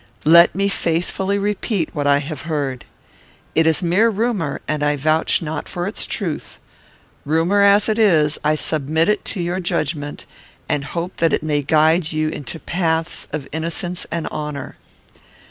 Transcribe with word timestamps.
Let 0.25 0.55
me 0.55 0.67
faithfully 0.67 1.37
repeat 1.37 1.93
what 1.93 2.07
I 2.07 2.17
have 2.17 2.41
heard. 2.49 2.85
It 3.53 3.67
is 3.67 3.83
mere 3.83 4.09
rumour, 4.09 4.59
and 4.67 4.81
I 4.81 4.95
vouch 4.95 5.43
not 5.43 5.69
for 5.69 5.85
its 5.85 6.07
truth. 6.07 6.57
Rumour 7.23 7.61
as 7.61 7.87
it 7.87 7.99
is, 7.99 8.39
I 8.43 8.55
submit 8.55 9.09
it 9.09 9.23
to 9.25 9.39
your 9.43 9.59
judgment, 9.59 10.25
and 10.67 10.85
hope 10.85 11.17
that 11.17 11.33
it 11.33 11.43
may 11.43 11.61
guide 11.61 12.11
you 12.11 12.29
into 12.29 12.59
paths 12.59 13.27
of 13.31 13.47
innocence 13.53 14.07
and 14.09 14.25
honour. 14.29 14.75